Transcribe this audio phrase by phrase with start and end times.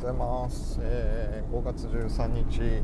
[0.00, 2.82] ございます、えー、5月13日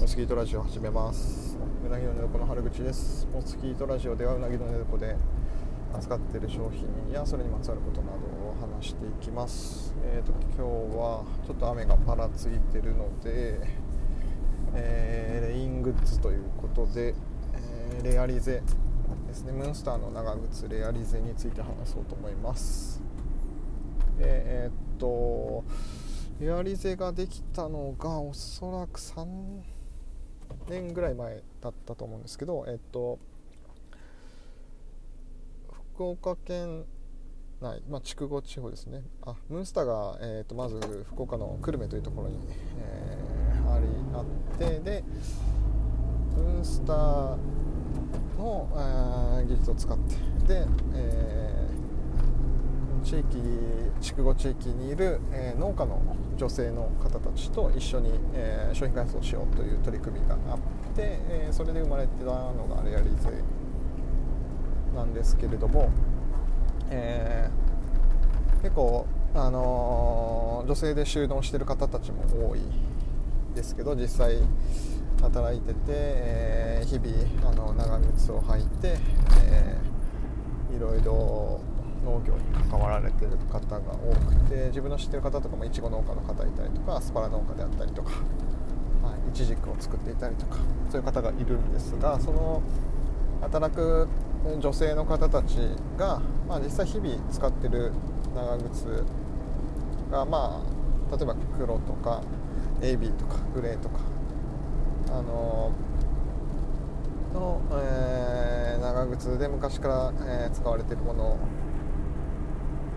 [0.00, 1.58] モスキートラジオ始めます。
[1.84, 3.26] うなぎの寝床の春口です。
[3.32, 5.16] モスキートラジオではうなぎの寝床で
[5.92, 9.92] 扱っている商品やそれにまつわることなどを話していきます。
[10.04, 13.60] えーと今日はちょっと雨がパラついてるので、
[14.72, 17.16] えー、レイングッズということで、
[17.54, 18.62] えー、レアリゼ
[19.26, 19.50] ですね。
[19.50, 23.02] ムーンスターの長靴レアリゼについて話そうと思います。
[24.20, 25.64] えー、っと
[26.38, 29.26] エアリゼができたのがおそらく3
[30.68, 33.18] 年ぐらい前だったと思うんですけどえっと
[35.94, 36.84] 福岡県
[37.62, 39.02] 内、まあ、筑後地方ですね。
[39.22, 42.38] あムンスターが、えー、とまず福岡の久留米というところに、
[42.78, 45.04] えー、ありあってで
[46.36, 47.36] ムンスター
[48.36, 50.14] の、え、技術を使って
[50.46, 51.95] で、えー
[53.06, 53.24] 地域
[54.00, 56.02] 筑後地域にいる、えー、農家の
[56.36, 60.58] 女性の方たちと一緒に、えー、商品開発をしようという取り組みがあっ
[60.96, 63.30] て、えー、それで生まれてたのがレアリーゼ
[64.92, 65.90] なんですけれども、
[66.90, 67.48] え
[68.62, 72.60] 結構、あの女性で収納してる方たちも多い
[73.54, 74.38] ですけど実際
[75.20, 78.96] 働いてて、え日々あの長靴を履いて、
[79.44, 79.76] え
[80.74, 81.60] いろいろ
[82.06, 88.10] 農業に関わられてる方が多くて自分の知ってる方とかもいちご農家の方いたりとかアスパラ農家であったりとか、
[89.02, 92.62] はい、イチジクを作っていたりとかそういう方がいるんですがその
[93.42, 94.08] 働く
[94.60, 95.56] 女性の方たち
[95.98, 97.92] が、まあ、実際日々使ってる
[98.34, 99.04] 長靴
[100.10, 100.62] がま
[101.10, 102.22] あ例えば黒とか
[102.80, 103.98] AB とかグレーとか
[105.08, 105.72] あの
[107.36, 111.38] の、えー、長靴で昔から、えー、使われているもの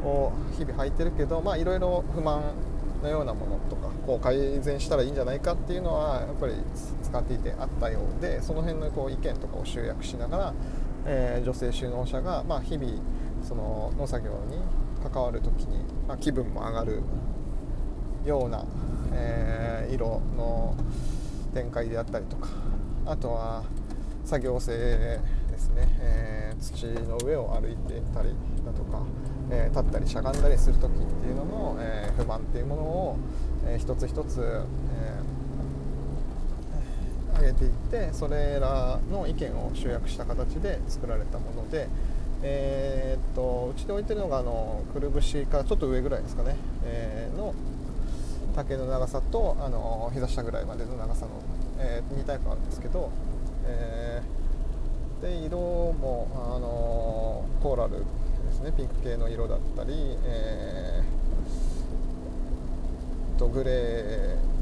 [0.03, 2.41] を日々履いてるけどまいろいろ不満
[3.01, 6.53] のようなものとかこう改善したらいいんじゃないかっていうのはやっぱり
[7.03, 10.53] 使っていてあったようでその辺のこう意見とかを集約しながら、
[11.05, 12.91] えー、女性就農者が、まあ、日々
[13.43, 14.57] その農作業に
[15.01, 17.01] 関わる時に、まあ、気分も上がる
[18.25, 18.65] ような、
[19.13, 20.75] えー、色の
[21.53, 22.49] 展開であったりとか
[23.05, 23.63] あとは
[24.25, 25.19] 作業性
[25.59, 28.29] ですね、えー、土の上を歩いていたり
[28.65, 29.03] だとか
[29.51, 33.17] えー、立ったりしゃがんだりする時っていうのの、え、不満っていうものを、
[33.65, 41.89] えー、一つ一つ、えー、上げていってそれらの意見を集約した形で作られたもので、
[42.43, 46.55] えー、っとうちで置いてるのがあのくるぶしからちょっと上ぐらいですかね、
[46.85, 47.55] えー、の
[48.55, 51.31] 丈の長さとあの膝下ぐらいまでの長さの、
[51.79, 53.09] えー、2タイプあるんですけど、
[55.21, 58.05] で色もあのコーラルで
[58.53, 58.71] すね。
[58.71, 63.71] ピンク系の色だったり、えー、とグレ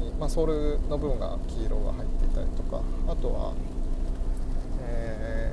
[0.00, 0.46] に、まあ、ソー
[0.80, 3.54] ルの部分が黄色が入っていたりとかあとは、
[4.82, 5.52] え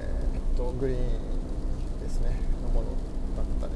[0.54, 2.32] ー、とグリーンですね。
[2.64, 2.88] のもの
[3.36, 3.74] だったり。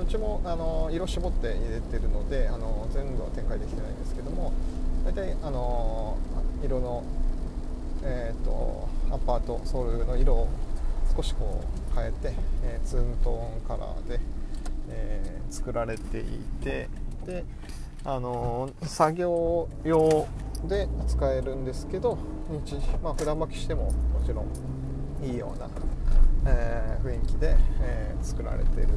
[0.00, 4.52] うちもあの色絞って入れてるのであの全部は展開できてないんですけども
[5.04, 6.16] 大体あの
[6.64, 7.04] 色の、
[8.02, 10.48] えーと、アパーとソールの色を
[11.14, 12.32] 少しこう変えて、
[12.64, 14.18] えー、ツントーンカラーで、
[14.88, 16.24] えー、作られてい
[16.62, 16.88] て
[17.26, 17.44] で、
[18.04, 20.26] あのー、作業用
[20.64, 22.16] で使えるんですけど
[22.64, 23.92] 日、まあ、普段巻きしてもも
[24.24, 25.68] ちろんいいような、
[26.46, 28.88] えー、雰囲気で、え、作られてる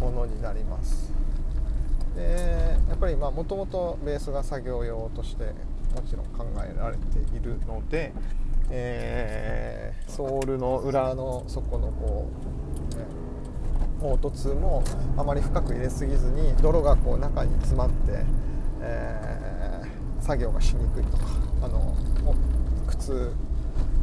[0.00, 1.12] ものになります。
[2.16, 5.44] でやっぱりもともとベースが作業用として
[5.94, 8.12] もちろん考えられているので、
[8.70, 12.28] えー、ソールの裏の底のこ
[12.92, 13.04] う、ね、
[14.00, 14.82] 凹凸も
[15.16, 18.24] あまり深く入れすぎずに泥がこう中に詰まって、
[18.80, 21.24] えー、作業がしにくいとか
[21.62, 21.96] あの
[22.86, 23.32] 靴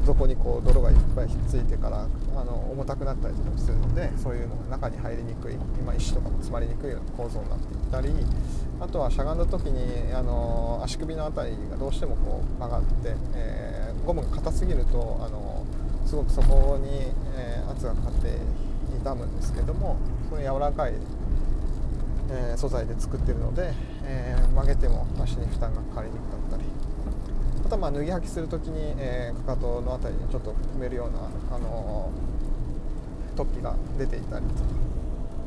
[0.05, 8.09] 底にこう泥がいっぱいひっついてからあの重たくなったりとかするのでそういうのが中に入りにくい今石とかも詰まりにくいような構造になっていったり
[8.79, 13.76] あとはしゃがんだ時にあの足首の辺りがどうしてもこう曲がって、えー、
[14.07, 15.65] ゴムが硬すぎるとあの
[16.05, 18.37] すごくそこに、えー、圧がかかって
[19.01, 19.97] 痛むんですけども
[20.29, 20.93] その柔らかい、
[22.31, 23.73] えー、素材で作ってるので、
[24.03, 26.63] え曲げても足に負担がかかりにくかったり。
[27.65, 32.09] あとはまあ脱ぎ履きする時に、えかかとの辺りにちょっと踏めるような、あの
[33.35, 34.53] 突起が出ていたりと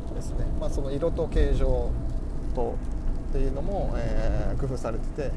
[0.09, 1.91] かですね、まあ、その色と形状
[2.55, 2.75] と
[3.31, 5.33] っていうのも、え、工夫されてて。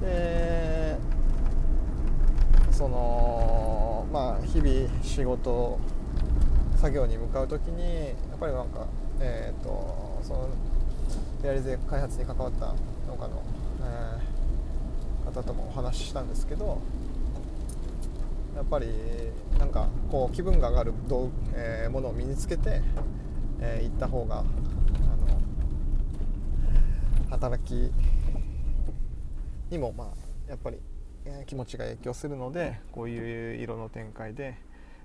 [0.00, 1.15] で
[2.76, 5.78] そのまあ日々仕事
[6.76, 8.86] 作業に向かう時にやっぱりなんか
[9.18, 10.50] えっ、ー、とその
[11.42, 12.74] エアリゼ開発に関わった
[13.08, 13.42] 農家の、
[13.80, 16.82] えー、方ともお話ししたんですけど
[18.54, 18.88] やっぱり
[19.58, 22.82] なんかこう気分が上がる道、えー、ものを身につけて、
[23.58, 24.46] えー、行った方があの
[27.30, 27.90] 働き
[29.70, 30.08] にもまあ
[30.50, 30.78] やっぱり、
[31.26, 34.56] え、気持ちが影響するのでこういう色の展開で、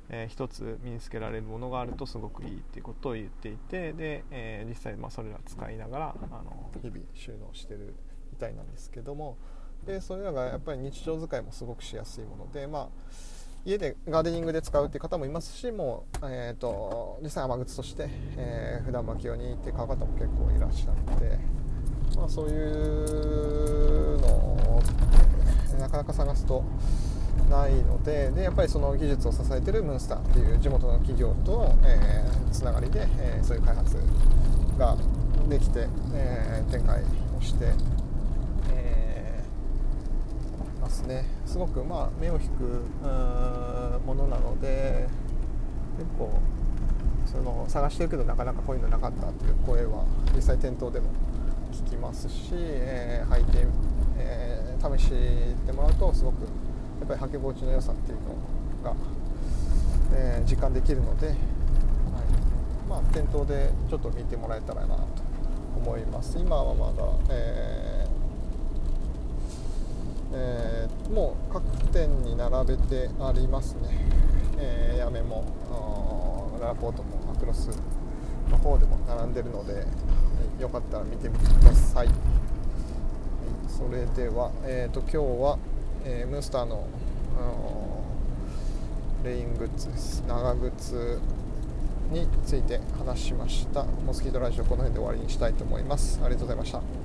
[0.09, 7.95] えー、一つ身につけられるものがあるとすごくいいっていうことを言っていてで、えー、実際まあそれら使いながらあの日々収納してる
[8.31, 9.37] みたいなんですけども
[9.85, 12.87] でそれらがやっぱり日常使いもすごくしやすいものでまあ
[13.63, 21.37] 家でガーデニングで使うっていう方もいますしもう、えーと、実際雨靴として、えー、普段巻き用にって買う方も結構いらっしゃって、
[22.15, 24.81] まあ、そういうのを
[25.79, 26.63] なかなか探すと
[27.49, 33.97] ないのででやっぱりその技術を支えてるムンスターっていう地元の企業との、えー、つながりで、えー、そういう開発
[34.77, 34.95] が
[35.49, 37.01] できて、えー、展開
[37.37, 37.73] をして
[38.69, 39.43] え
[40.79, 41.25] ますね。
[41.45, 42.85] すごくまあ目を引く
[44.05, 45.07] ものなので
[45.97, 46.39] 結構
[47.25, 50.05] その探してるけどなかなかこういうのなかったっていう声は
[50.35, 51.09] 実際店頭でも
[51.71, 53.65] 聞きますし、えー、履いて、
[54.17, 55.09] えー、試し
[55.65, 56.47] てもらうとすごくや
[57.05, 58.95] っぱり履き心地の良さっていうのが、
[60.13, 61.37] えー、実感できるので、はい。
[62.89, 65.05] まあ、店頭でちょっと見てもらえたらなと
[65.77, 66.37] 思います。
[66.37, 68.05] 今はまだ、え
[70.33, 73.89] えー、もう各店に並べてありますね、
[74.57, 75.43] えー、やめも
[76.61, 77.69] ラコートもアクロス
[78.49, 79.85] の方でも並んでるので、
[80.59, 82.15] よかったら見てみてください、はい、
[83.67, 85.57] それでは、えーと、今日は、
[86.05, 86.87] えー、ムースターの
[89.23, 90.23] レイングッズです。
[90.27, 91.19] 長靴
[92.11, 93.83] について話しました。
[93.83, 96.19] モスキートラジオこの辺で終わりにしたいと思います。
[96.23, 97.00] ありがとうございました。